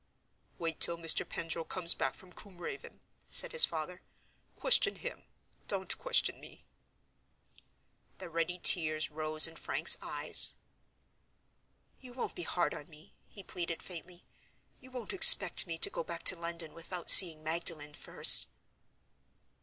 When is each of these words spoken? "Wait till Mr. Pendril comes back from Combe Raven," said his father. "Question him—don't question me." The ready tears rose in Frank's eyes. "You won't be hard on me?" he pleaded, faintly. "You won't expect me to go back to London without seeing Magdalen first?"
"Wait 0.57 0.79
till 0.79 0.97
Mr. 0.97 1.29
Pendril 1.29 1.63
comes 1.63 1.93
back 1.93 2.15
from 2.15 2.33
Combe 2.33 2.57
Raven," 2.57 3.01
said 3.27 3.51
his 3.51 3.65
father. 3.65 4.01
"Question 4.55 4.95
him—don't 4.95 5.95
question 5.99 6.39
me." 6.39 6.65
The 8.17 8.27
ready 8.27 8.57
tears 8.63 9.11
rose 9.11 9.45
in 9.45 9.55
Frank's 9.57 9.99
eyes. 10.01 10.55
"You 11.99 12.13
won't 12.13 12.33
be 12.33 12.41
hard 12.41 12.73
on 12.73 12.89
me?" 12.89 13.13
he 13.29 13.43
pleaded, 13.43 13.83
faintly. 13.83 14.25
"You 14.79 14.89
won't 14.89 15.13
expect 15.13 15.67
me 15.67 15.77
to 15.77 15.91
go 15.91 16.03
back 16.03 16.23
to 16.23 16.35
London 16.35 16.73
without 16.73 17.11
seeing 17.11 17.43
Magdalen 17.43 17.93
first?" 17.93 18.47